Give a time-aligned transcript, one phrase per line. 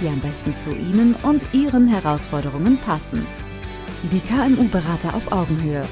[0.00, 3.26] die am besten zu Ihnen und Ihren Herausforderungen passen.
[4.12, 5.82] Die KMU-Berater auf Augenhöhe.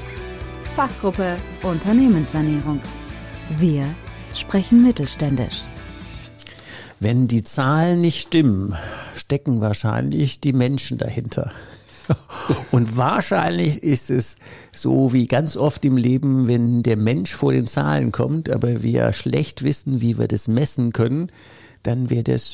[0.75, 2.79] Fachgruppe Unternehmenssanierung.
[3.57, 3.83] Wir
[4.33, 5.61] sprechen mittelständisch.
[6.99, 8.75] Wenn die Zahlen nicht stimmen,
[9.13, 11.51] stecken wahrscheinlich die Menschen dahinter.
[12.71, 14.37] Und wahrscheinlich ist es
[14.71, 19.11] so wie ganz oft im Leben, wenn der Mensch vor den Zahlen kommt, aber wir
[19.13, 21.31] schlecht wissen, wie wir das messen können,
[21.87, 22.53] dann wird es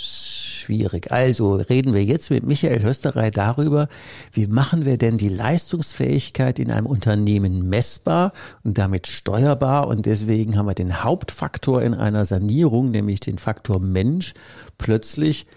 [0.63, 1.11] schwierig.
[1.11, 3.87] Also reden wir jetzt mit Michael Hösterei darüber,
[4.31, 8.31] wie machen wir denn die Leistungsfähigkeit in einem Unternehmen messbar
[8.63, 9.87] und damit steuerbar.
[9.87, 14.34] Und deswegen haben wir den Hauptfaktor in einer Sanierung, nämlich den Faktor Mensch,
[14.77, 15.47] plötzlich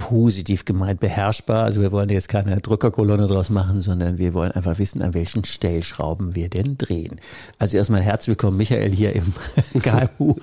[0.00, 1.62] positiv gemeint beherrschbar.
[1.62, 5.44] Also wir wollen jetzt keine Drückerkolonne draus machen, sondern wir wollen einfach wissen, an welchen
[5.44, 7.20] Stellschrauben wir denn drehen.
[7.58, 9.32] Also erstmal herzlich willkommen, Michael, hier im
[9.82, 10.34] KMU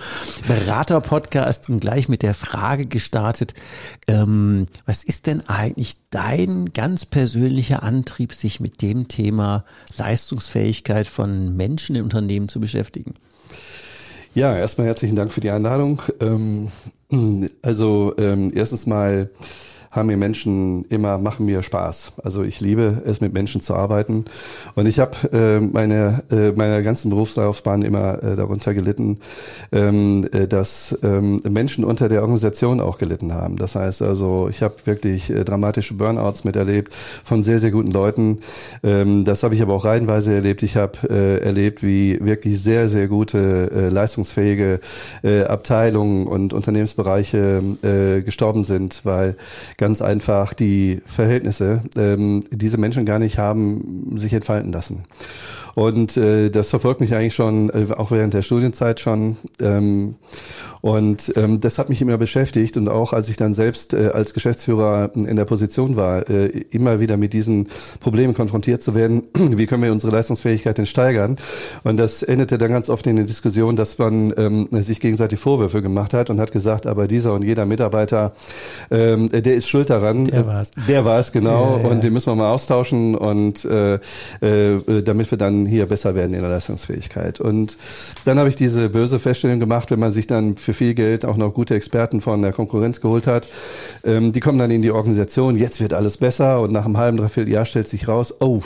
[0.47, 3.55] Berater Podcast und gleich mit der Frage gestartet,
[4.07, 9.65] ähm, was ist denn eigentlich dein ganz persönlicher Antrieb, sich mit dem Thema
[9.97, 13.15] Leistungsfähigkeit von Menschen in Unternehmen zu beschäftigen?
[14.35, 15.99] Ja, erstmal herzlichen Dank für die Einladung.
[16.19, 16.67] Ähm,
[17.61, 19.29] also ähm, erstens mal
[19.91, 22.13] haben mir Menschen immer, machen mir Spaß.
[22.23, 24.25] Also ich liebe es, mit Menschen zu arbeiten.
[24.75, 29.19] Und ich habe äh, meine, äh, meiner ganzen Berufslaufbahn immer äh, darunter gelitten,
[29.71, 33.57] ähm, äh, dass ähm, Menschen unter der Organisation auch gelitten haben.
[33.57, 38.39] Das heißt also, ich habe wirklich äh, dramatische Burnouts miterlebt von sehr, sehr guten Leuten.
[38.83, 40.63] Ähm, das habe ich aber auch reihenweise erlebt.
[40.63, 44.79] Ich habe äh, erlebt, wie wirklich sehr, sehr gute, äh, leistungsfähige
[45.23, 49.35] äh, Abteilungen und Unternehmensbereiche äh, gestorben sind, weil
[49.77, 55.03] ganz einfach die Verhältnisse ähm, diese Menschen gar nicht haben sich entfalten lassen.
[55.75, 59.37] Und äh, das verfolgt mich eigentlich schon, äh, auch während der Studienzeit schon.
[59.61, 60.15] Ähm,
[60.81, 64.33] und ähm, das hat mich immer beschäftigt und auch als ich dann selbst äh, als
[64.33, 67.67] Geschäftsführer in der Position war, äh, immer wieder mit diesen
[67.99, 69.23] Problemen konfrontiert zu werden.
[69.33, 71.37] Wie können wir unsere Leistungsfähigkeit denn steigern?
[71.83, 75.81] Und das endete dann ganz oft in der Diskussion, dass man ähm, sich gegenseitig Vorwürfe
[75.81, 78.33] gemacht hat und hat gesagt, aber dieser und jeder Mitarbeiter,
[78.91, 80.25] ähm, der ist schuld daran.
[80.25, 80.71] Der war's.
[80.87, 81.77] Der war es, genau.
[81.77, 81.89] Ja, ja.
[81.89, 83.95] Und den müssen wir mal austauschen und äh,
[84.41, 87.39] äh, damit wir dann hier besser werden in der Leistungsfähigkeit.
[87.39, 87.77] Und
[88.25, 91.37] dann habe ich diese böse Feststellung gemacht, wenn man sich dann für viel Geld auch
[91.37, 93.47] noch gute Experten von der Konkurrenz geholt hat.
[94.03, 97.15] Ähm, die kommen dann in die Organisation, jetzt wird alles besser und nach einem halben,
[97.15, 98.61] dreiviertel Jahr stellt sich raus, oh,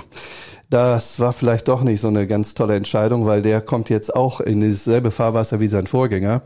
[0.72, 4.40] das war vielleicht doch nicht so eine ganz tolle Entscheidung, weil der kommt jetzt auch
[4.40, 6.44] in dasselbe Fahrwasser wie sein Vorgänger.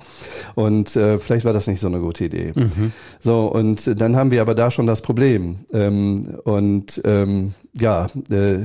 [0.56, 2.52] Und äh, vielleicht war das nicht so eine gute Idee.
[2.56, 2.92] Mhm.
[3.20, 5.58] So, und dann haben wir aber da schon das Problem.
[5.72, 8.62] Ähm, und ähm, ja, äh,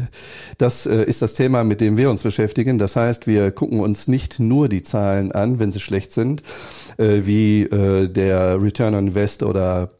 [0.56, 2.78] das äh, ist das Thema, mit dem wir uns beschäftigen.
[2.78, 6.42] Das heißt, wir gucken uns nicht nur die Zahlen an, wenn sie schlecht sind,
[6.96, 9.90] äh, wie äh, der Return on Invest oder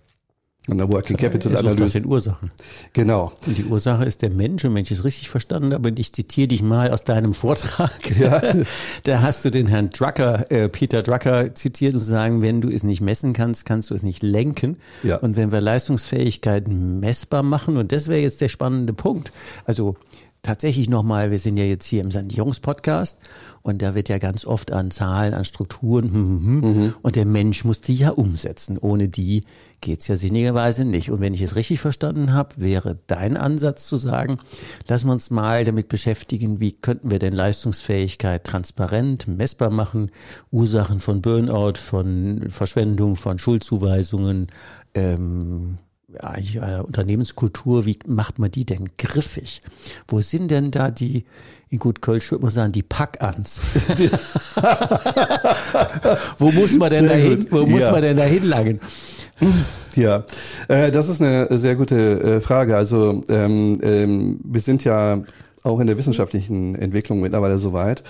[0.71, 2.01] an der Working Capital Analyse.
[2.01, 2.51] den Ursachen.
[2.93, 3.33] Genau.
[3.47, 4.65] Und die Ursache ist der Mensch.
[4.65, 7.91] Und wenn ich es richtig verstanden habe, und ich zitiere dich mal aus deinem Vortrag,
[8.19, 8.41] Ja.
[9.05, 12.83] da hast du den Herrn Drucker, äh, Peter Drucker zitiert und sagen, wenn du es
[12.83, 14.79] nicht messen kannst, kannst du es nicht lenken.
[15.03, 15.17] Ja.
[15.17, 19.33] Und wenn wir Leistungsfähigkeit messbar machen, und das wäre jetzt der spannende Punkt.
[19.65, 19.97] Also
[20.43, 23.19] tatsächlich nochmal, wir sind ja jetzt hier im Sanierungspodcast
[23.63, 27.27] und da wird ja ganz oft an Zahlen, an Strukturen hm, hm, hm, und der
[27.27, 28.79] Mensch muss die ja umsetzen.
[28.79, 29.45] Ohne die
[29.83, 31.11] geht's ja sinnigerweise nicht.
[31.11, 34.39] Und wenn ich es richtig verstanden habe, wäre dein Ansatz zu sagen,
[34.89, 40.11] lassen wir uns mal damit beschäftigen, wie könnten wir denn Leistungsfähigkeit transparent, messbar machen,
[40.51, 44.47] Ursachen von Burnout, von Verschwendung, von Schuldzuweisungen,
[44.95, 45.79] ähm,
[46.19, 49.61] eigentlich einer Unternehmenskultur, wie macht man die denn griffig?
[50.09, 51.25] Wo sind denn da die,
[51.69, 53.61] in gut Kölsch würde man sagen, die Packans?
[56.39, 57.53] wo muss man denn dahin, gut.
[57.53, 57.93] wo muss Ja.
[57.93, 58.81] man denn da hinlangen?
[59.97, 60.25] Ja,
[60.69, 62.77] äh, das ist eine sehr gute äh, Frage.
[62.77, 65.23] Also ähm, ähm, wir sind ja
[65.63, 68.03] auch in der wissenschaftlichen Entwicklung mittlerweile so weit,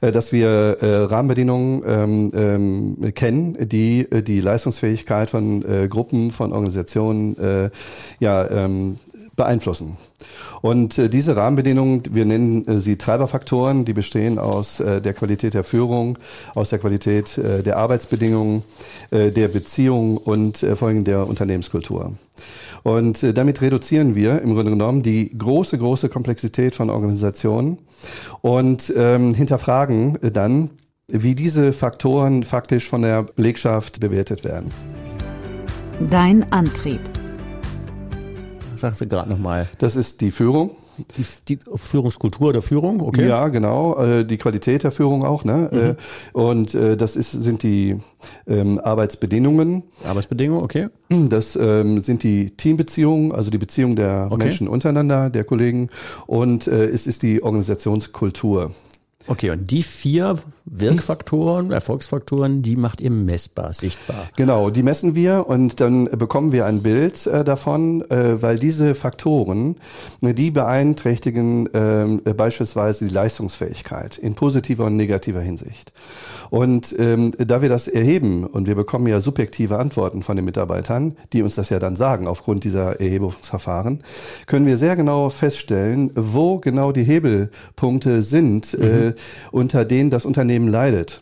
[0.00, 6.52] äh, dass wir äh, Rahmenbedingungen ähm, ähm, kennen, die äh, die Leistungsfähigkeit von Gruppen, von
[6.52, 7.70] Organisationen
[8.20, 8.96] ja ähm,
[9.36, 9.96] beeinflussen.
[10.62, 15.54] Und äh, diese Rahmenbedingungen, wir nennen äh, sie Treiberfaktoren, die bestehen aus äh, der Qualität
[15.54, 16.18] der Führung,
[16.54, 18.62] aus der Qualität äh, der Arbeitsbedingungen,
[19.10, 22.12] äh, der Beziehung und äh, vor allem der Unternehmenskultur.
[22.82, 27.78] Und damit reduzieren wir im Grunde genommen die große, große Komplexität von Organisationen
[28.42, 30.70] und ähm, hinterfragen dann,
[31.08, 34.70] wie diese Faktoren faktisch von der Belegschaft bewertet werden.
[36.10, 37.00] Dein Antrieb.
[38.76, 39.68] Sagst du gerade nochmal.
[39.78, 40.70] Das ist die Führung.
[41.18, 43.28] Die, die Führungskultur der Führung, okay?
[43.28, 44.02] Ja, genau.
[44.02, 45.44] Äh, die Qualität der Führung auch.
[45.44, 45.68] Ne?
[45.70, 45.78] Mhm.
[45.78, 45.94] Äh,
[46.32, 47.98] Und äh, das ist, sind die
[48.46, 49.82] ähm, Arbeitsbedingungen.
[50.04, 50.88] Arbeitsbedingungen, okay.
[51.10, 54.44] Das ähm, sind die Teambeziehungen, also die Beziehung der Okay.
[54.44, 55.90] Menschen untereinander, der Kollegen.
[56.26, 58.72] Und es ist die Organisationskultur.
[59.26, 64.28] Okay, und die vier Wirkfaktoren, Erfolgsfaktoren, die macht ihr messbar, sichtbar.
[64.36, 68.96] Genau, die messen wir und dann bekommen wir ein Bild äh, davon, äh, weil diese
[68.96, 69.76] Faktoren,
[70.20, 75.92] ne, die beeinträchtigen ähm, äh, beispielsweise die Leistungsfähigkeit in positiver und negativer Hinsicht.
[76.50, 81.16] Und ähm, da wir das erheben und wir bekommen ja subjektive Antworten von den Mitarbeitern,
[81.32, 84.00] die uns das ja dann sagen aufgrund dieser Erhebungsverfahren,
[84.46, 89.14] können wir sehr genau feststellen, wo genau die Hebelpunkte sind, äh,
[89.52, 91.20] unter denen das Unternehmen leidet.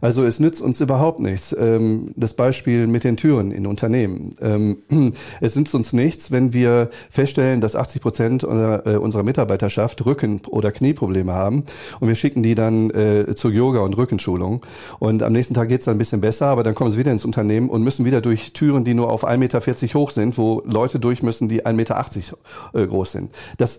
[0.00, 1.54] Also es nützt uns überhaupt nichts.
[1.58, 4.34] Ähm, das Beispiel mit den Türen in Unternehmen.
[4.40, 4.78] Ähm,
[5.40, 10.40] es nützt uns nichts, wenn wir feststellen, dass 80 Prozent unserer, äh, unserer Mitarbeiterschaft Rücken-
[10.48, 11.64] oder Knieprobleme haben
[12.00, 14.64] und wir schicken die dann äh, zur Yoga- und Rückenschulung.
[14.98, 17.24] Und am nächsten Tag geht's dann ein bisschen besser, aber dann kommen sie wieder ins
[17.24, 19.60] Unternehmen und müssen wieder durch Türen, die nur auf 1,40 Meter
[19.98, 22.06] hoch sind, wo Leute durch müssen, die 1,80 Meter
[22.74, 23.32] äh, groß sind.
[23.58, 23.78] Das,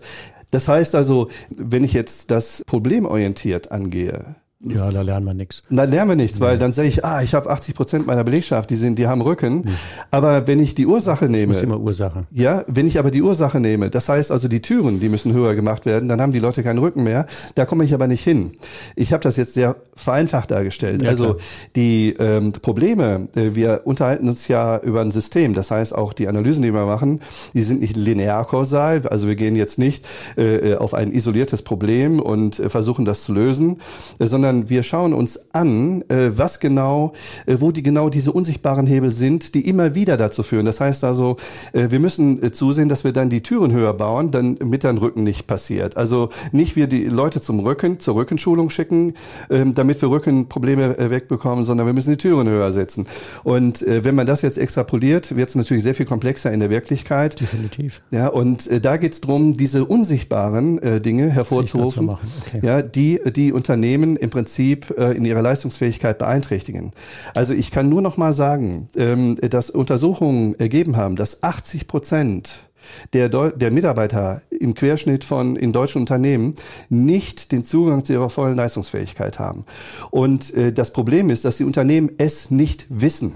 [0.50, 5.62] das heißt also, wenn ich jetzt das problemorientiert angehe, Ja, da lernen wir nichts.
[5.70, 8.68] dann lernen wir nichts, weil dann sage ich, ah, ich habe 80 Prozent meiner Belegschaft,
[8.70, 9.62] die sind, die haben Rücken.
[10.10, 12.24] Aber wenn ich die Ursache Das ist nehme, immer Ursache.
[12.32, 15.54] ja, wenn ich aber die Ursache nehme, das heißt also die Türen, die müssen höher
[15.54, 17.26] gemacht werden, dann haben die Leute keinen Rücken mehr.
[17.54, 18.50] Da komme ich aber nicht hin.
[18.96, 21.02] Ich habe das jetzt sehr vereinfacht dargestellt.
[21.02, 21.36] Ja, also klar.
[21.76, 25.54] die ähm, Probleme, äh, wir unterhalten uns ja über ein System.
[25.54, 27.20] Das heißt auch die Analysen, die wir machen,
[27.54, 29.06] die sind nicht linear kausal.
[29.06, 30.04] Also wir gehen jetzt nicht
[30.36, 33.78] äh, auf ein isoliertes Problem und äh, versuchen das zu lösen,
[34.18, 37.12] äh, sondern wir schauen uns an, äh, was genau,
[37.46, 40.64] äh, wo die genau diese unsichtbaren Hebel sind, die immer wieder dazu führen.
[40.64, 41.36] Das heißt also,
[41.72, 45.22] äh, wir müssen zusehen, dass wir dann die Türen höher bauen, dann mit deinem Rücken
[45.22, 45.96] nicht passiert.
[45.96, 49.14] Also nicht wir die Leute zum Rücken, zur Rückenschulung schicken,
[49.50, 53.06] ähm, damit wir Rückenprobleme wegbekommen, sondern wir müssen die Türen höher setzen.
[53.44, 57.38] Und wenn man das jetzt extrapoliert, wird es natürlich sehr viel komplexer in der Wirklichkeit.
[57.40, 58.00] Definitiv.
[58.10, 62.60] Ja, und da geht es darum, diese unsichtbaren Dinge hervorzurufen, okay.
[62.62, 66.92] ja, die die Unternehmen im Prinzip äh, in ihrer Leistungsfähigkeit beeinträchtigen.
[67.34, 72.68] Also ich kann nur noch mal sagen, ähm, dass Untersuchungen ergeben haben, dass 80 Prozent
[73.12, 76.54] der, Deu der Mitarbeiter im Querschnitt von in deutschen Unternehmen
[76.88, 79.64] nicht den Zugang zu ihrer vollen Leistungsfähigkeit haben.
[80.10, 83.32] Und äh, das Problem ist, dass die Unternehmen es nicht wissen,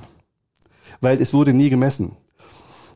[1.01, 2.13] weil es wurde nie gemessen.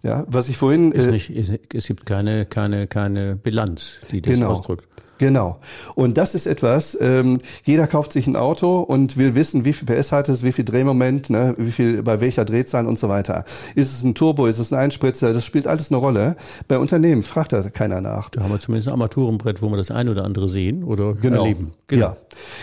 [0.02, 4.20] Ja, was ich vorhin Ist äh, nicht, ist, es gibt keine, keine, keine Bilanz, die
[4.20, 4.50] das Genau.
[4.50, 4.86] ausdrückt.
[5.18, 5.56] Genau.
[5.94, 9.86] Und das ist etwas, ähm, jeder kauft sich ein Auto und will wissen, wie viel
[9.86, 13.44] PS hat es, wie viel Drehmoment, ne, wie viel, bei welcher Drehzahl und so weiter.
[13.74, 16.36] Ist es ein Turbo, ist es ein Einspritzer, das spielt alles eine Rolle.
[16.68, 18.28] Bei Unternehmen fragt da keiner nach.
[18.30, 21.42] Da haben wir zumindest ein Armaturenbrett, wo wir das ein oder andere sehen oder Genau.
[21.44, 21.72] erleben.
[21.90, 22.16] Ja.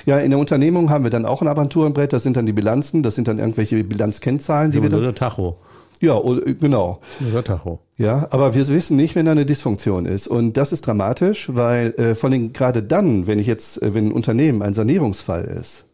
[0.05, 3.03] ja, in der Unternehmung haben wir dann auch ein Armaturenbrett, das sind dann die Bilanzen,
[3.03, 5.57] das sind dann irgendwelche Bilanzkennzahlen, die wir Oder dann, der Tacho.
[6.03, 6.99] Ja, o- genau.
[7.43, 7.79] Tacho.
[7.97, 10.27] Ja, aber wir wissen nicht, wenn da eine Dysfunktion ist.
[10.27, 14.07] Und das ist dramatisch, weil äh, vor allem gerade dann, wenn ich jetzt, äh, wenn
[14.07, 15.85] ein Unternehmen ein Sanierungsfall ist,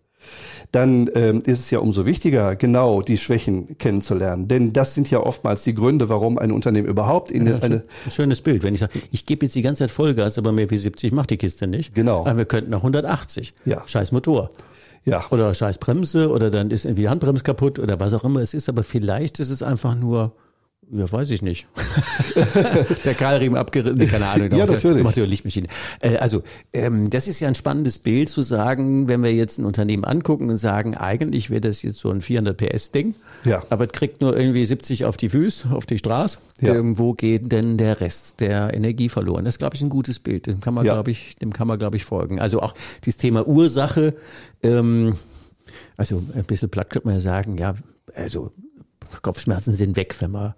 [0.71, 4.47] dann ähm, ist es ja umso wichtiger, genau die Schwächen kennenzulernen.
[4.47, 8.11] Denn das sind ja oftmals die Gründe, warum ein Unternehmen überhaupt in Ja, eine, ein
[8.11, 8.61] schönes Bild.
[8.61, 11.31] Wenn ich sage, ich gebe jetzt die ganze Zeit Vollgas, aber mehr wie 70 macht
[11.31, 11.95] die Kiste nicht.
[11.95, 12.21] Genau.
[12.21, 13.53] Aber wir könnten nach 180.
[13.65, 13.81] Ja.
[13.85, 14.49] Scheiß Motor.
[15.05, 18.41] ja, Oder scheiß Bremse oder dann ist irgendwie die Handbremse kaputt oder was auch immer
[18.41, 18.69] es ist.
[18.69, 20.33] Aber vielleicht ist es einfach nur,
[20.91, 21.67] ja, weiß ich nicht.
[23.05, 24.51] der Keilriemen abgerissen, keine Ahnung.
[24.51, 25.03] Ja, natürlich.
[25.03, 25.67] Macht ja Lichtmaschine.
[26.01, 26.41] Äh, also,
[26.73, 30.49] ähm, das ist ja ein spannendes Bild zu sagen, wenn wir jetzt ein Unternehmen angucken
[30.49, 33.13] und sagen, eigentlich wäre das jetzt so ein 400 PS Ding.
[33.45, 33.63] Ja.
[33.69, 36.39] Aber es kriegt nur irgendwie 70 auf die Füße, auf die Straße.
[36.61, 36.73] Ja.
[36.73, 39.45] Irgendwo geht denn der Rest der Energie verloren?
[39.45, 40.47] Das ist, glaube ich, ein gutes Bild.
[40.47, 40.93] Dem kann man, Ja.
[40.93, 42.39] glaube ich, dem kann man, glaube ich, folgen.
[42.39, 42.73] Also auch
[43.05, 44.15] dieses Thema Ursache,
[44.63, 45.15] ähm,
[45.97, 47.75] also ein bisschen platt könnte man ja sagen, ja,
[48.15, 48.51] also
[49.21, 50.53] Kopfschmerzen sind weg, wenn man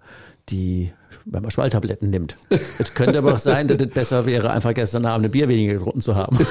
[0.48, 0.92] die,
[1.24, 2.36] wenn man Schwalltabletten nimmt.
[2.78, 5.74] es könnte aber auch sein, dass es besser wäre, einfach gestern Abend ein Bier weniger
[5.74, 6.36] getrunken zu haben.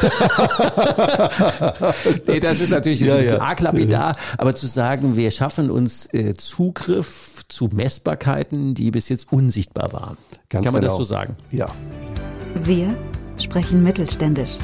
[2.28, 3.40] nee, das ist natürlich ja, ein ja.
[3.40, 9.32] arg lapidar, aber zu sagen, wir schaffen uns äh, Zugriff zu Messbarkeiten, die bis jetzt
[9.32, 10.18] unsichtbar waren.
[10.50, 10.94] Ganz Kann man genau.
[10.94, 11.36] das so sagen?
[11.52, 11.68] Ja.
[12.64, 12.96] Wir
[13.38, 14.58] sprechen mittelständisch.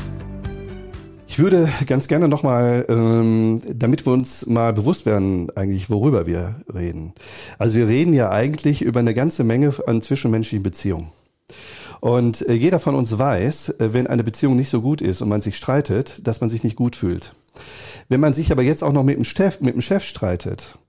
[1.37, 6.55] Ich würde ganz gerne nochmal, ähm, damit wir uns mal bewusst werden, eigentlich, worüber wir
[6.73, 7.13] reden.
[7.59, 11.11] Also wir reden ja eigentlich über eine ganze Menge an zwischenmenschlichen Beziehungen.
[11.99, 15.29] Und äh, jeder von uns weiß, äh, wenn eine Beziehung nicht so gut ist und
[15.29, 17.33] man sich streitet, dass man sich nicht gut fühlt.
[18.09, 20.79] Wenn man sich aber jetzt auch noch mit dem Chef, mit dem Chef streitet,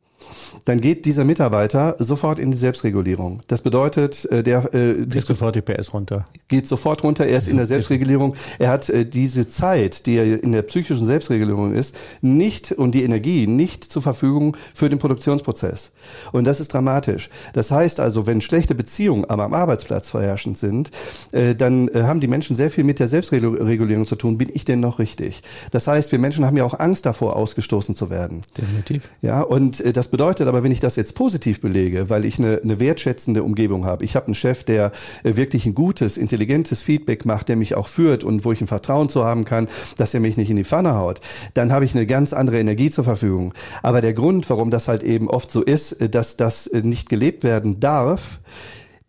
[0.68, 3.40] dann geht dieser Mitarbeiter sofort in die Selbstregulierung.
[3.48, 6.26] Das bedeutet, äh, der äh, geht sofort die PS runter.
[6.48, 7.26] Geht sofort runter.
[7.26, 8.34] Er ist in der Selbstregulierung.
[8.58, 13.02] Er hat äh, diese Zeit, die er in der psychischen Selbstregulierung ist, nicht und die
[13.02, 15.90] Energie nicht zur Verfügung für den Produktionsprozess.
[16.32, 17.30] Und das ist dramatisch.
[17.54, 20.90] Das heißt also, wenn schlechte Beziehungen aber am Arbeitsplatz vorherrschend sind,
[21.32, 24.36] äh, dann äh, haben die Menschen sehr viel mit der Selbstregulierung zu tun.
[24.36, 25.42] Bin ich denn noch richtig?
[25.70, 28.42] Das heißt, wir Menschen haben ja auch Angst davor, ausgestoßen zu werden.
[28.56, 29.08] Definitiv.
[29.22, 32.60] Ja, und äh, das bedeutet aber, wenn ich das jetzt positiv belege, weil ich eine,
[32.62, 37.24] eine wertschätzende Umgebung habe, ich habe einen Chef, der äh, wirklich ein gutes, intelligentes Feedback
[37.24, 40.20] macht, der mich auch führt und wo ich ein Vertrauen zu haben kann, dass er
[40.20, 41.20] mich nicht in die Pfanne haut,
[41.54, 43.54] dann habe ich eine ganz andere Energie zur Verfügung.
[43.82, 47.08] Aber der Grund, warum das halt eben oft so ist, äh, dass das äh, nicht
[47.08, 48.40] gelebt werden darf,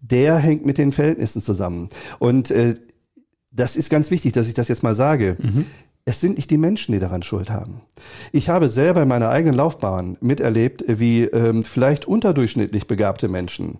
[0.01, 1.89] der hängt mit den Verhältnissen zusammen.
[2.20, 2.75] Und äh,
[3.51, 5.38] das ist ganz wichtig, dass ich das jetzt mal sage.
[5.39, 5.65] Mhm.
[6.10, 7.82] Es sind nicht die Menschen, die daran Schuld haben.
[8.32, 13.78] Ich habe selber in meiner eigenen Laufbahn miterlebt, wie ähm, vielleicht unterdurchschnittlich begabte Menschen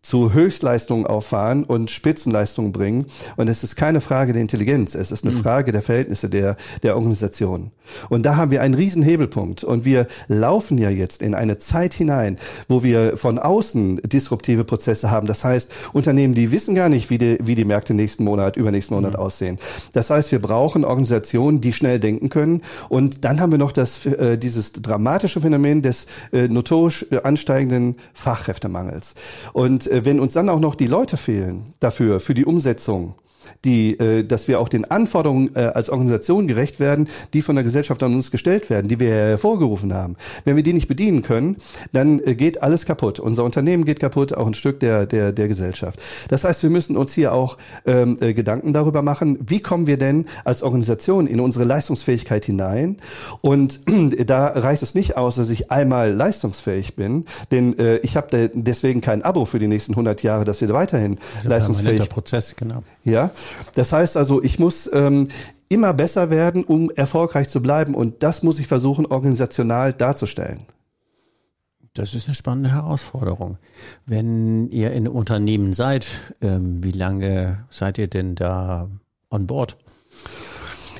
[0.00, 3.06] zu Höchstleistungen auffahren und Spitzenleistungen bringen.
[3.36, 5.40] Und es ist keine Frage der Intelligenz, es ist eine mhm.
[5.40, 7.72] Frage der Verhältnisse der, der Organisation.
[8.08, 9.64] Und da haben wir einen riesen Hebelpunkt.
[9.64, 12.36] Und wir laufen ja jetzt in eine Zeit hinein,
[12.68, 15.26] wo wir von außen disruptive Prozesse haben.
[15.26, 18.94] Das heißt, Unternehmen, die wissen gar nicht, wie die, wie die Märkte nächsten Monat, übernächsten
[18.94, 19.18] Monat mhm.
[19.18, 19.58] aussehen.
[19.92, 22.62] Das heißt, wir brauchen Organisationen, die schnell denken können.
[22.88, 27.96] Und dann haben wir noch das, äh, dieses dramatische Phänomen des äh, notorisch äh, ansteigenden
[28.12, 29.14] Fachkräftemangels.
[29.52, 33.14] Und äh, wenn uns dann auch noch die Leute fehlen dafür, für die Umsetzung,
[33.64, 37.64] die, äh, dass wir auch den Anforderungen äh, als Organisation gerecht werden, die von der
[37.64, 40.16] Gesellschaft an uns gestellt werden, die wir hervorgerufen haben.
[40.44, 41.56] Wenn wir die nicht bedienen können,
[41.92, 43.20] dann äh, geht alles kaputt.
[43.20, 46.00] Unser Unternehmen geht kaputt, auch ein Stück der, der, der Gesellschaft.
[46.28, 49.96] Das heißt, wir müssen uns hier auch ähm, äh, Gedanken darüber machen, wie kommen wir
[49.96, 52.96] denn als Organisation in unsere Leistungsfähigkeit hinein?
[53.42, 58.16] Und äh, da reicht es nicht aus, dass ich einmal leistungsfähig bin, denn äh, ich
[58.16, 61.98] habe deswegen kein Abo für die nächsten 100 Jahre, dass wir weiterhin ja, leistungsfähig.
[61.98, 62.10] sind.
[62.10, 62.80] Prozess, genau.
[63.04, 63.30] Ja,
[63.74, 65.28] das heißt also, ich muss ähm,
[65.68, 67.94] immer besser werden, um erfolgreich zu bleiben.
[67.94, 70.64] Und das muss ich versuchen, organisational darzustellen.
[71.94, 73.58] Das ist eine spannende Herausforderung.
[74.04, 76.06] Wenn ihr in einem Unternehmen seid,
[76.40, 78.88] ähm, wie lange seid ihr denn da
[79.30, 79.76] on board?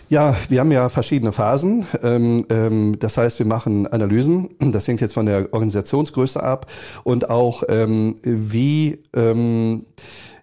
[0.08, 1.86] Ja, wir haben ja verschiedene Phasen.
[2.02, 4.50] Ähm, ähm, das heißt, wir machen Analysen.
[4.60, 6.70] Das hängt jetzt von der Organisationsgröße ab
[7.02, 9.00] und auch ähm, wie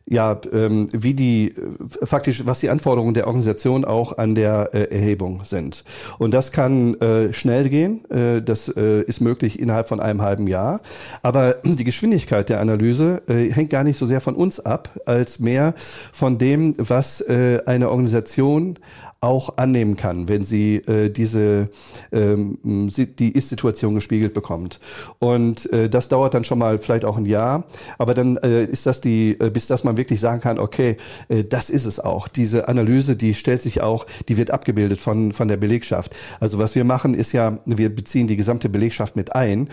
[0.06, 4.94] ja, ähm, wie die äh, faktisch, was die Anforderungen der Organisation auch an der äh,
[4.94, 5.84] Erhebung sind.
[6.18, 10.48] Und das kann äh, schnell gehen, äh, das äh, ist möglich innerhalb von einem halben
[10.48, 10.82] Jahr.
[11.22, 15.40] Aber die Geschwindigkeit der Analyse äh, hängt gar nicht so sehr von uns ab, als
[15.40, 15.74] mehr
[16.12, 18.78] von dem, was äh, eine Organisation
[19.22, 21.70] auch annehmen kann, wenn sie äh, diese
[22.12, 24.80] ähm, die Ist-Situation gespiegelt bekommt.
[25.20, 27.66] Und äh, das dauert dann schon mal vielleicht auch ein Jahr,
[28.00, 30.98] aber dann äh, ist das die, äh, bis dass man wirklich sagen kann, okay,
[31.30, 32.28] äh, das ist es auch.
[32.28, 36.16] Diese Analyse, die stellt sich auch, die wird abgebildet von von der Belegschaft.
[36.40, 39.70] Also was wir machen, ist ja, wir beziehen die gesamte Belegschaft mit ein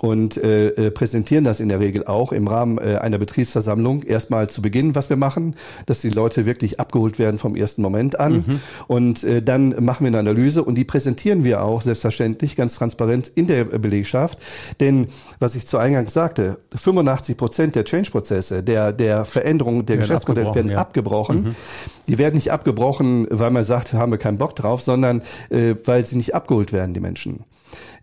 [0.00, 4.62] und äh, äh, präsentieren das in der Regel auch im Rahmen einer Betriebsversammlung erstmal zu
[4.62, 5.56] Beginn, was wir machen,
[5.86, 8.32] dass die Leute wirklich abgeholt werden vom ersten Moment an.
[8.34, 8.60] Mhm.
[8.86, 13.30] Und äh, dann machen wir eine Analyse und die präsentieren wir auch selbstverständlich ganz transparent
[13.34, 14.38] in der Belegschaft.
[14.80, 15.08] Denn
[15.38, 20.70] was ich zu Eingang sagte, 85 Prozent der Change-Prozesse, der, der Veränderungen der Geschäftsmodelle werden
[20.70, 20.78] ja.
[20.78, 21.42] abgebrochen.
[21.42, 21.54] Mhm.
[22.08, 26.04] Die werden nicht abgebrochen, weil man sagt, haben wir keinen Bock drauf, sondern äh, weil
[26.06, 27.44] sie nicht abgeholt werden, die Menschen.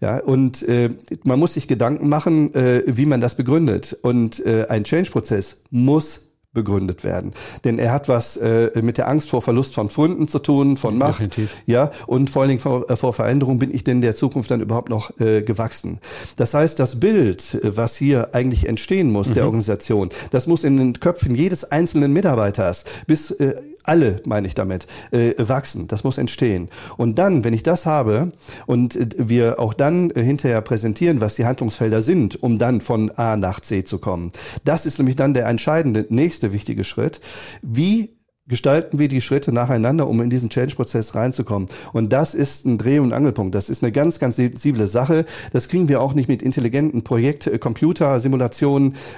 [0.01, 0.89] Ja, und äh,
[1.23, 3.97] man muss sich Gedanken machen, äh, wie man das begründet.
[4.01, 7.31] Und äh, ein Change-Prozess muss begründet werden.
[7.63, 10.97] Denn er hat was äh, mit der Angst vor Verlust von Funden zu tun, von
[10.97, 11.19] Macht.
[11.19, 11.57] Definitiv.
[11.65, 14.61] Ja, und vor allen Dingen vor, äh, vor Veränderung bin ich denn der Zukunft dann
[14.61, 15.99] überhaupt noch äh, gewachsen.
[16.35, 19.33] Das heißt, das Bild, äh, was hier eigentlich entstehen muss, mhm.
[19.33, 24.55] der Organisation, das muss in den Köpfen jedes einzelnen Mitarbeiters bis äh, alle meine ich
[24.55, 25.87] damit, äh, wachsen.
[25.87, 26.69] Das muss entstehen.
[26.97, 28.31] Und dann, wenn ich das habe
[28.65, 33.37] und wir auch dann äh, hinterher präsentieren, was die Handlungsfelder sind, um dann von A
[33.37, 34.31] nach C zu kommen.
[34.63, 37.19] Das ist nämlich dann der entscheidende nächste wichtige Schritt.
[37.61, 38.11] Wie
[38.47, 41.69] gestalten wir die Schritte nacheinander, um in diesen Change-Prozess reinzukommen.
[41.93, 43.55] Und das ist ein Dreh- und Angelpunkt.
[43.55, 45.25] Das ist eine ganz, ganz sensible Sache.
[45.53, 47.57] Das kriegen wir auch nicht mit intelligenten Projekt, äh,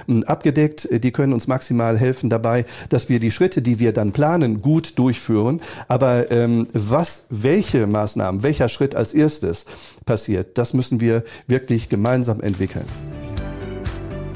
[0.06, 0.88] hm, abgedeckt.
[0.90, 4.96] Die können uns maximal helfen dabei, dass wir die Schritte, die wir dann planen, gut
[4.98, 5.60] durchführen.
[5.88, 9.66] Aber ähm, was, welche Maßnahmen, welcher Schritt als erstes
[10.04, 12.86] passiert, das müssen wir wirklich gemeinsam entwickeln.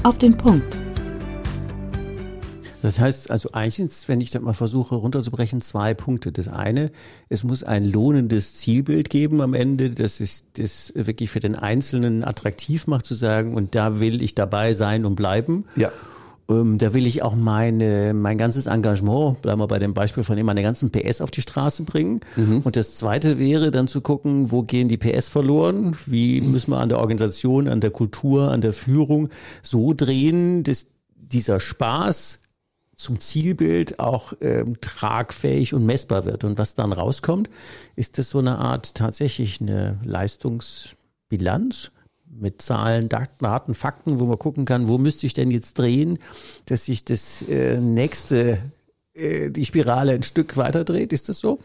[0.02, 0.80] Auf den Punkt
[2.82, 6.32] das heißt also eigentlich, wenn ich das mal versuche runterzubrechen, zwei Punkte.
[6.32, 6.90] Das eine,
[7.28, 12.24] es muss ein lohnendes Zielbild geben am Ende, das ist das wirklich für den Einzelnen
[12.24, 15.64] attraktiv macht zu sagen, und da will ich dabei sein und bleiben.
[15.76, 15.90] Ja.
[16.50, 20.36] Ähm, da will ich auch meine, mein ganzes Engagement, bleiben wir bei dem Beispiel von
[20.36, 22.20] ihm, meine ganzen PS auf die Straße bringen.
[22.36, 22.60] Mhm.
[22.64, 25.96] Und das zweite wäre dann zu gucken, wo gehen die PS verloren?
[26.06, 29.28] Wie müssen wir an der Organisation, an der Kultur, an der Führung
[29.62, 32.40] so drehen, dass dieser Spaß
[33.00, 36.44] zum Zielbild auch ähm, tragfähig und messbar wird.
[36.44, 37.48] Und was dann rauskommt,
[37.96, 41.92] ist das so eine Art tatsächlich eine Leistungsbilanz
[42.28, 46.18] mit Zahlen, Daten, Fakten, wo man gucken kann, wo müsste ich denn jetzt drehen,
[46.66, 48.58] dass sich das äh, nächste
[49.50, 51.12] die Spirale ein Stück weiter dreht.
[51.12, 51.58] Ist das so?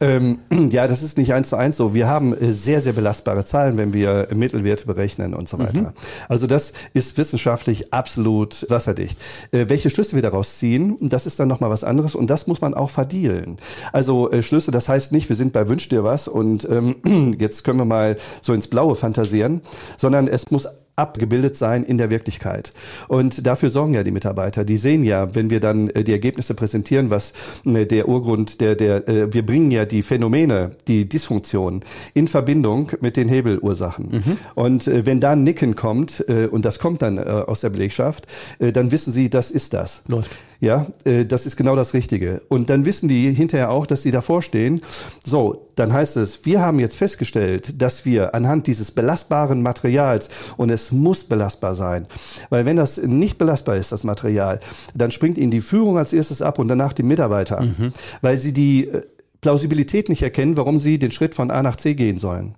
[0.00, 0.38] Ähm,
[0.70, 1.94] ja, das ist nicht eins zu eins so.
[1.94, 5.80] Wir haben äh, sehr, sehr belastbare Zahlen, wenn wir Mittelwerte berechnen und so weiter.
[5.80, 5.92] Mhm.
[6.28, 9.18] Also das ist wissenschaftlich absolut wasserdicht.
[9.52, 12.60] Äh, welche Schlüsse wir daraus ziehen, das ist dann nochmal was anderes und das muss
[12.60, 13.56] man auch verdielen.
[13.92, 17.64] Also äh, Schlüsse, das heißt nicht, wir sind bei Wünsch dir was und ähm, jetzt
[17.64, 19.62] können wir mal so ins Blaue fantasieren,
[19.98, 22.72] sondern es muss abgebildet sein in der Wirklichkeit.
[23.08, 24.64] Und dafür sorgen ja die Mitarbeiter.
[24.64, 27.32] Die sehen ja, wenn wir dann äh, die Ergebnisse präsentieren, was
[27.64, 31.80] äh, der Urgrund, der, der, äh, wir bringen ja die Phänomene, die Dysfunktion
[32.14, 34.08] in Verbindung mit den Hebelursachen.
[34.10, 34.38] Mhm.
[34.54, 38.26] Und wenn da ein Nicken kommt, und das kommt dann aus der Belegschaft,
[38.58, 40.02] dann wissen sie, das ist das.
[40.06, 40.30] Läuft.
[40.60, 42.42] Ja, äh, das ist genau das Richtige.
[42.48, 44.80] Und dann wissen die hinterher auch, dass sie davor stehen.
[45.24, 50.70] So, dann heißt es, wir haben jetzt festgestellt, dass wir anhand dieses belastbaren Materials, und
[50.70, 52.06] es muss belastbar sein,
[52.50, 54.60] weil wenn das nicht belastbar ist, das Material,
[54.94, 57.92] dann springt ihnen die Führung als erstes ab und danach die Mitarbeiter, mhm.
[58.20, 59.02] weil sie die äh,
[59.40, 62.54] Plausibilität nicht erkennen, warum sie den Schritt von A nach C gehen sollen.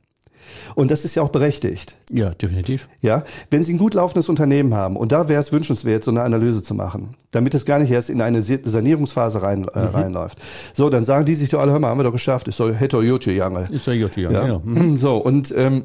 [0.74, 1.96] Und das ist ja auch berechtigt.
[2.10, 2.88] Ja, definitiv.
[3.00, 6.22] Ja, wenn Sie ein gut laufendes Unternehmen haben, und da wäre es wünschenswert, so eine
[6.22, 9.86] Analyse zu machen, damit es gar nicht erst in eine Sanierungsphase rein, äh, mhm.
[9.88, 10.38] reinläuft.
[10.74, 12.72] So, dann sagen die sich doch alle, hör mal, haben wir doch geschafft, ist doch
[12.72, 13.64] Heto Jochi Jange.
[13.70, 14.42] Ist doch Jochi Jange, ja.
[14.42, 14.62] genau.
[14.64, 14.96] Mhm.
[15.06, 15.84] So, und ähm,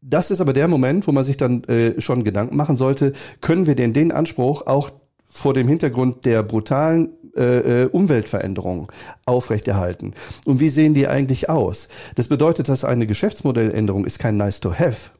[0.00, 3.66] das ist aber der Moment, wo man sich dann äh, schon Gedanken machen sollte, können
[3.66, 4.90] wir denn den Anspruch auch
[5.28, 8.86] vor dem Hintergrund der brutalen äh, äh, Umweltveränderungen
[9.26, 10.14] aufrechterhalten.
[10.44, 11.88] Und wie sehen die eigentlich aus?
[12.14, 15.10] Das bedeutet, dass eine Geschäftsmodelländerung ist kein nice to have.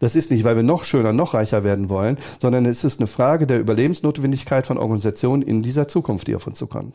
[0.00, 3.06] Das ist nicht, weil wir noch schöner, noch reicher werden wollen, sondern es ist eine
[3.06, 6.94] Frage der Überlebensnotwendigkeit von Organisationen in dieser Zukunft, die auf uns zukommt.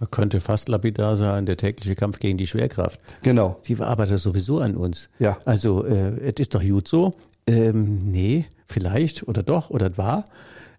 [0.00, 3.00] Man könnte fast lapidar sagen, der tägliche Kampf gegen die Schwerkraft.
[3.22, 3.60] Genau.
[3.66, 5.08] Die arbeitet sowieso an uns.
[5.20, 5.38] Ja.
[5.44, 7.12] Also, äh, es ist doch gut so.
[7.46, 10.24] Ähm, nee, vielleicht oder doch oder war.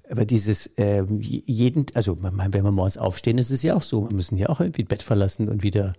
[0.10, 4.16] Aber dieses äh, jeden, also wenn wir morgens aufstehen, ist es ja auch so, wir
[4.16, 5.94] müssen ja auch irgendwie Bett verlassen und wieder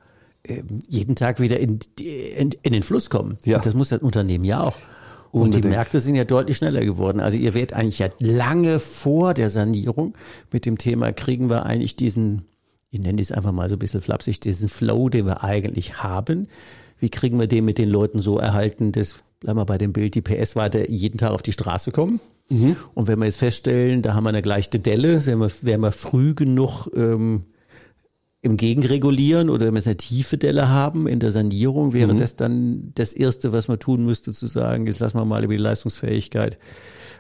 [0.45, 3.39] äh, jeden Tag wieder in, in, in den Fluss kommen.
[3.45, 3.57] Ja.
[3.57, 4.77] Und das muss das Unternehmen ja auch.
[5.33, 7.21] Und die Märkte sind ja deutlich schneller geworden.
[7.21, 10.15] Also ihr werdet eigentlich ja lange vor der Sanierung
[10.51, 12.47] mit dem Thema, kriegen wir eigentlich diesen,
[12.91, 16.49] ich nenne es einfach mal so ein bisschen flapsig, diesen Flow, den wir eigentlich haben.
[16.99, 20.15] Wie kriegen wir den mit den Leuten so erhalten, dass, bleiben wir bei dem Bild,
[20.15, 22.21] die PS weiter jeden Tag auf die Straße kommen?
[22.49, 22.77] Mhm.
[22.95, 25.93] Und wenn wir jetzt feststellen, da haben wir eine gleiche Delle, werden wir, werden wir
[25.93, 27.45] früh genug ähm,
[28.43, 32.19] im Gegenregulieren oder wenn wir eine tiefe Delle haben in der Sanierung, wäre mhm.
[32.19, 35.55] das dann das Erste, was man tun müsste, zu sagen, jetzt lassen wir mal über
[35.55, 36.59] die Leistungsfähigkeit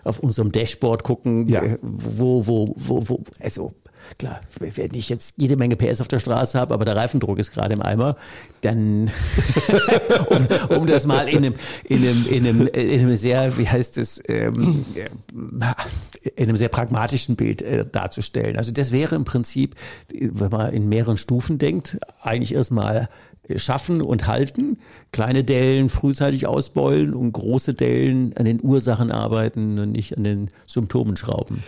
[0.04, 1.62] auf unserem Dashboard gucken, ja.
[1.82, 3.74] wo, wo, wo, wo, also
[4.18, 7.52] klar, wenn ich jetzt jede Menge PS auf der Straße habe, aber der Reifendruck ist
[7.52, 8.16] gerade im Eimer,
[8.60, 9.10] dann,
[10.28, 13.98] um, um das mal in einem, in einem, in einem, in einem sehr, wie heißt
[13.98, 14.84] es, ähm,
[16.34, 18.56] in einem sehr pragmatischen Bild äh, darzustellen.
[18.56, 19.74] Also das wäre im Prinzip,
[20.12, 23.08] wenn man in mehreren Stufen denkt, eigentlich erstmal
[23.56, 24.78] schaffen und halten,
[25.12, 30.48] kleine Dellen frühzeitig ausbeulen und große Dellen an den Ursachen arbeiten und nicht an den
[30.66, 31.62] Symptomen schrauben.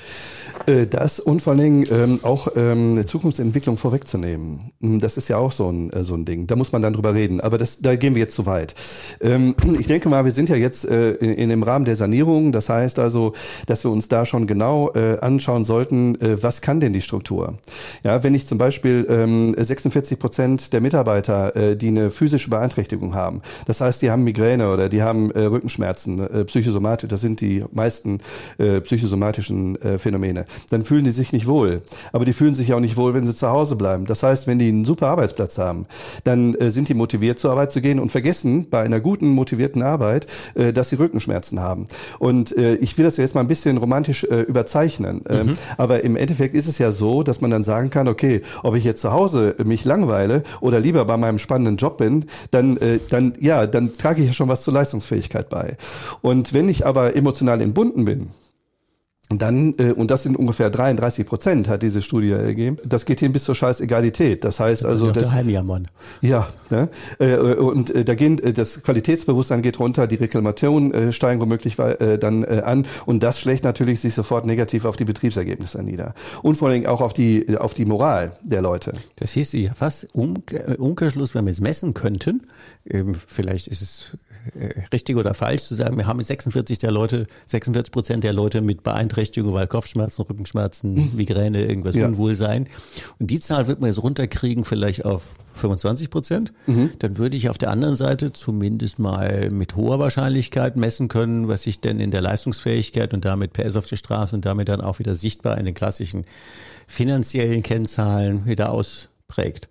[0.67, 4.71] Äh, das und vor allen Dingen ähm, auch ähm, Zukunftsentwicklung vorwegzunehmen.
[4.81, 6.47] Hm, das ist ja auch so ein, äh, so ein Ding.
[6.47, 7.41] Da muss man dann drüber reden.
[7.41, 8.75] Aber das, da gehen wir jetzt zu weit.
[9.21, 12.53] Ähm, ich denke mal, wir sind ja jetzt äh, in, in dem Rahmen der Sanierung.
[12.53, 13.33] Das heißt also,
[13.67, 17.59] dass wir uns da schon genau anschauen sollten, was kann denn die Struktur?
[18.05, 23.15] Ja, wenn ich zum Beispiel ähm, 46 Prozent der Mitarbeiter, äh, die eine physische Beeinträchtigung
[23.15, 27.41] haben, das heißt, die haben Migräne oder die haben äh, Rückenschmerzen, äh, Psychosomatisch, das sind
[27.41, 28.21] die meisten
[28.59, 31.83] äh, psychosomatischen äh, Phänomene, dann fühlen die sich nicht wohl.
[32.13, 34.05] Aber die fühlen sich auch nicht wohl, wenn sie zu Hause bleiben.
[34.05, 35.87] Das heißt, wenn die einen super Arbeitsplatz haben,
[36.25, 39.83] dann äh, sind die motiviert zur Arbeit zu gehen und vergessen bei einer guten, motivierten
[39.83, 41.87] Arbeit, äh, dass sie Rückenschmerzen haben.
[42.19, 45.23] Und äh, ich will das jetzt mal ein bisschen romantisch äh, überzeichnen.
[45.29, 45.55] Ähm, mhm.
[45.77, 48.85] Aber im Endeffekt ist es ja so, dass man dann sagen kann, okay, ob ich
[48.85, 53.33] jetzt zu Hause mich langweile oder lieber bei meinem spannenden Job bin, dann, äh, dann,
[53.41, 55.77] ja, dann trage ich ja schon was zur Leistungsfähigkeit bei.
[56.23, 58.31] Und wenn ich aber emotional entbunden bin,
[59.31, 62.79] dann, äh, und das sind ungefähr 33 Prozent, hat diese Studie ergeben.
[62.85, 64.43] Das geht hin bis zur Scheißegalität.
[64.43, 65.35] Das heißt also, das,
[66.23, 66.89] ja, ne?
[67.19, 72.87] Äh, und äh, da gehen, das Qualitätsbewusstsein geht runter, die Reklamationen steigen womöglich dann an
[73.07, 76.87] und das schlägt natürlich sich sofort negativ auf die Betriebsergebnisse nieder und vor allen Dingen
[76.87, 78.93] auch auf die, auf die Moral der Leute.
[79.17, 82.43] Das hieß ja fast Umkehrschluss, wenn wir es messen könnten,
[82.89, 84.13] ähm, vielleicht ist es
[84.93, 88.83] richtig oder falsch zu sagen, wir haben 46 der Leute, 46 Prozent der Leute mit
[89.19, 91.11] Beeinträchtigung, weil Kopfschmerzen, Rückenschmerzen, mhm.
[91.15, 92.07] Migräne, irgendwas ja.
[92.07, 92.69] Unwohlsein.
[93.19, 96.53] Und die Zahl wird man jetzt runterkriegen, vielleicht auf 25 Prozent.
[96.67, 96.93] Mhm.
[97.01, 101.65] Dann würde ich auf der anderen Seite zumindest mal mit hoher Wahrscheinlichkeit messen können, was
[101.65, 104.99] sich denn in der Leistungsfähigkeit und damit PS auf der Straße und damit dann auch
[104.99, 106.25] wieder sichtbar in den klassischen
[106.87, 109.69] finanziellen Kennzahlen wieder ausprägt.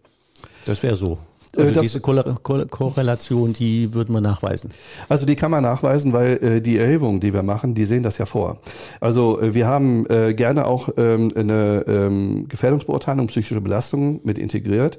[0.66, 1.18] Das wäre so.
[1.56, 4.70] Also das, diese Korrelation, die würde man nachweisen.
[5.10, 8.18] Also die kann man nachweisen, weil äh, die Erhebungen, die wir machen, die sehen das
[8.18, 8.58] ja vor.
[9.00, 14.98] Also äh, wir haben äh, gerne auch ähm, eine ähm, Gefährdungsbeurteilung psychische Belastungen mit integriert.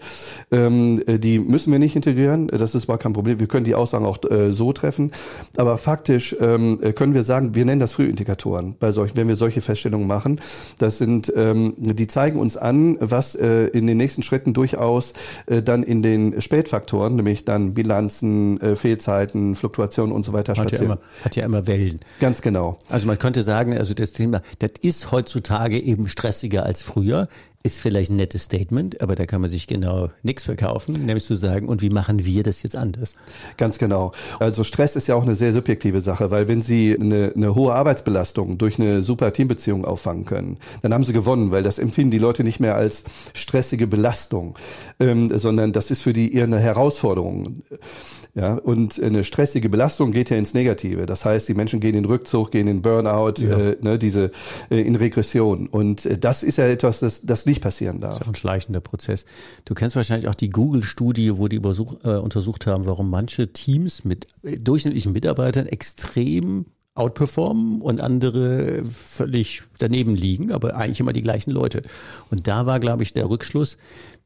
[0.50, 3.40] Ähm, äh, die müssen wir nicht integrieren, das ist mal kein Problem.
[3.40, 5.12] Wir können die Aussagen auch äh, so treffen.
[5.56, 9.36] Aber faktisch ähm, äh, können wir sagen, wir nennen das Frühindikatoren, bei solchen, wenn wir
[9.36, 10.40] solche Feststellungen machen.
[10.78, 15.12] Das sind, ähm, die zeigen uns an, was äh, in den nächsten Schritten durchaus
[15.46, 20.72] äh, dann in den Spätfaktoren, nämlich dann Bilanzen, äh, Fehlzeiten, Fluktuationen und so weiter hat
[20.72, 22.00] ja, immer, hat ja immer Wellen.
[22.20, 22.78] Ganz genau.
[22.88, 27.28] Also man könnte sagen, also das Thema, das ist heutzutage eben stressiger als früher
[27.64, 31.34] ist vielleicht ein nettes Statement, aber da kann man sich genau nichts verkaufen, nämlich zu
[31.34, 33.14] sagen, und wie machen wir das jetzt anders?
[33.56, 34.12] Ganz genau.
[34.38, 37.74] Also Stress ist ja auch eine sehr subjektive Sache, weil wenn Sie eine, eine hohe
[37.74, 42.18] Arbeitsbelastung durch eine super Teambeziehung auffangen können, dann haben Sie gewonnen, weil das empfinden die
[42.18, 44.56] Leute nicht mehr als stressige Belastung,
[45.00, 47.62] ähm, sondern das ist für die eher eine Herausforderung.
[48.34, 51.06] Ja, und eine stressige Belastung geht ja ins Negative.
[51.06, 53.58] Das heißt, die Menschen gehen in Rückzug, gehen in Burnout, ja.
[53.58, 54.30] äh, ne, diese
[54.70, 55.66] äh, in Regression.
[55.66, 58.18] Und äh, das ist ja etwas, das, das nicht passieren darf.
[58.18, 59.24] Das ist ein schleichender Prozess.
[59.64, 64.26] Du kennst wahrscheinlich auch die Google-Studie, wo die äh, untersucht haben, warum manche Teams mit
[64.42, 71.52] äh, durchschnittlichen Mitarbeitern extrem outperformen und andere völlig daneben liegen, aber eigentlich immer die gleichen
[71.52, 71.82] Leute.
[72.30, 73.78] Und da war, glaube ich, der Rückschluss,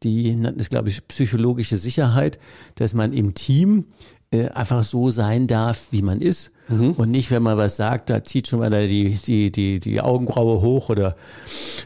[0.03, 2.39] die nannten es, glaube ich, psychologische Sicherheit,
[2.77, 3.87] dass man im Team
[4.31, 6.93] äh, einfach so sein darf, wie man ist Mhm.
[6.93, 10.61] Und nicht, wenn man was sagt, da zieht schon mal die, die, die, die Augenbraue
[10.61, 11.17] hoch oder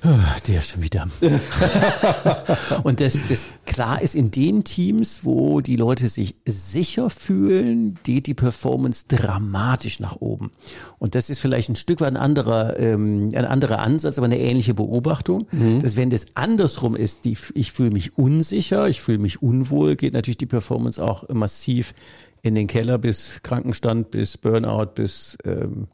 [0.04, 0.08] oh,
[0.46, 1.08] der ist schon wieder.
[2.82, 8.26] und das, das klar ist, in den Teams, wo die Leute sich sicher fühlen, geht
[8.26, 10.50] die Performance dramatisch nach oben.
[10.98, 14.38] Und das ist vielleicht ein Stück weit ein anderer, ähm, ein anderer Ansatz, aber eine
[14.38, 15.80] ähnliche Beobachtung, mhm.
[15.80, 20.12] dass wenn das andersrum ist, die, ich fühle mich unsicher, ich fühle mich unwohl, geht
[20.12, 21.94] natürlich die Performance auch massiv
[22.46, 25.88] in den Keller bis Krankenstand, bis Burnout, bis ähm,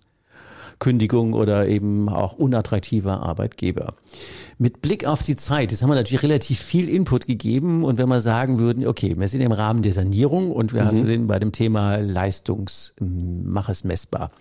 [0.82, 3.94] Kündigung oder eben auch unattraktiver Arbeitgeber.
[4.58, 8.08] Mit Blick auf die Zeit, jetzt haben wir natürlich relativ viel Input gegeben und wenn
[8.08, 11.06] wir sagen würden, okay, wir sind im Rahmen der Sanierung und wir mhm.
[11.06, 14.32] sind bei dem Thema Leistungs, mach es messbar.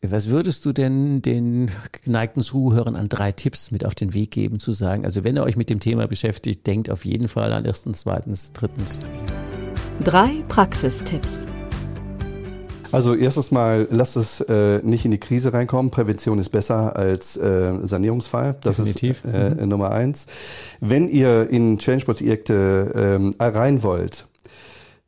[0.00, 1.70] Was würdest du denn den
[2.02, 5.44] geneigten Zuhörern an drei Tipps mit auf den Weg geben, zu sagen, also wenn ihr
[5.44, 8.98] euch mit dem Thema beschäftigt, denkt auf jeden Fall an erstens, zweitens, drittens.
[10.02, 11.46] Drei Praxistipps.
[12.92, 15.90] Also erstes Mal, lasst es äh, nicht in die Krise reinkommen.
[15.90, 18.56] Prävention ist besser als äh, Sanierungsfall.
[18.62, 19.24] Das Definitiv.
[19.24, 19.68] ist äh, mhm.
[19.68, 20.26] Nummer eins.
[20.80, 24.26] Wenn ihr in Change-Projekte ähm, rein wollt,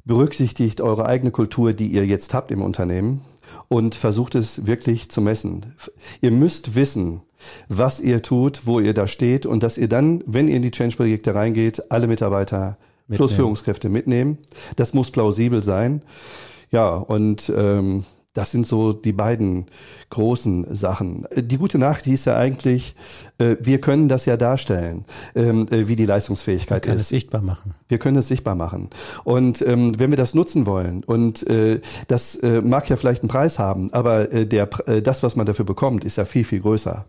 [0.04, 3.22] berücksichtigt eure eigene Kultur, die ihr jetzt habt im Unternehmen
[3.68, 5.74] und versucht es wirklich zu messen.
[6.20, 7.22] Ihr müsst wissen,
[7.68, 10.70] was ihr tut, wo ihr da steht und dass ihr dann, wenn ihr in die
[10.70, 13.16] Change-Projekte reingeht, alle Mitarbeiter mitnehmen.
[13.16, 14.38] plus Führungskräfte mitnehmen.
[14.76, 16.02] Das muss plausibel sein.
[16.74, 19.66] Ja, und ähm, das sind so die beiden
[20.10, 21.24] großen Sachen.
[21.37, 22.96] Die gute Nachricht ist ja eigentlich,
[23.38, 25.04] äh, wir können das ja darstellen,
[25.37, 27.02] ähm, äh, wie die Leistungsfähigkeit wir können ist.
[27.02, 27.76] Es sichtbar machen.
[27.87, 28.90] Wir können es sichtbar machen.
[29.22, 33.30] Und ähm, wenn wir das nutzen wollen, und äh, das äh, mag ja vielleicht einen
[33.30, 36.60] Preis haben, aber äh, der, äh, das, was man dafür bekommt, ist ja viel, viel
[36.60, 37.06] größer.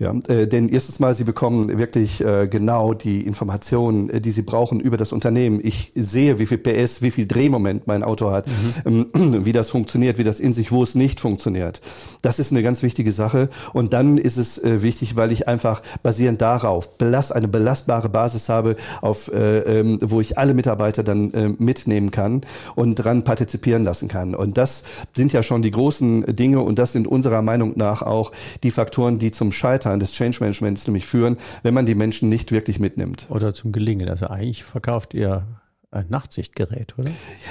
[0.00, 4.40] Ja, äh, denn erstens mal, Sie bekommen wirklich äh, genau die Informationen, äh, die Sie
[4.40, 5.60] brauchen über das Unternehmen.
[5.62, 8.46] Ich sehe, wie viel PS, wie viel Drehmoment mein Auto hat,
[8.86, 9.06] mhm.
[9.14, 11.82] ähm, wie das funktioniert, wie das in sich, wo es nicht funktioniert.
[12.22, 13.50] Das ist eine ganz wichtige Sache.
[13.74, 18.48] Und dann ist es äh, wichtig, weil ich einfach basierend darauf belast, eine belastbare Basis
[18.48, 22.40] habe, auf, äh, ähm, wo ich alle Mitarbeiter dann äh, mitnehmen kann
[22.74, 24.34] und dran partizipieren lassen kann.
[24.34, 24.82] Und das
[25.14, 28.32] sind ja schon die großen Dinge und das sind unserer Meinung nach auch
[28.62, 32.28] die Faktoren, die zum Scheitern Scheitern des Change Managements nämlich führen, wenn man die Menschen
[32.28, 33.26] nicht wirklich mitnimmt.
[33.28, 34.08] Oder zum Gelingen.
[34.08, 35.44] Also eigentlich verkauft ihr
[35.90, 37.10] ein Nachtsichtgerät, oder?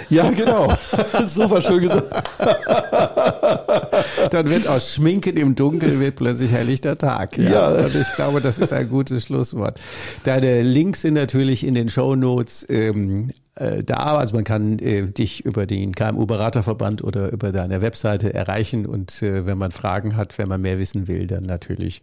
[0.09, 0.73] Ja, genau.
[1.27, 2.09] Super schön gesagt.
[4.31, 7.37] Dann wird aus Schminken im Dunkeln wird plötzlich helllichter Tag.
[7.37, 7.75] Ja.
[7.77, 7.85] ja.
[7.85, 9.81] Und ich glaube, das ist ein gutes Schlusswort.
[10.23, 14.17] Deine Links sind natürlich in den Show Notes ähm, äh, da.
[14.17, 18.85] Also man kann äh, dich über den KMU-Beraterverband oder über deine Webseite erreichen.
[18.85, 22.01] Und äh, wenn man Fragen hat, wenn man mehr wissen will, dann natürlich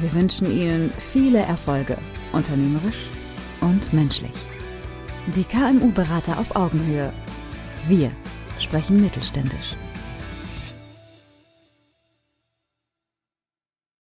[0.00, 1.98] Wir wünschen Ihnen viele Erfolge,
[2.32, 3.06] unternehmerisch
[3.60, 4.32] und menschlich.
[5.34, 7.12] Die KMU-Berater auf Augenhöhe.
[7.88, 8.12] Wir
[8.58, 9.76] sprechen mittelständisch.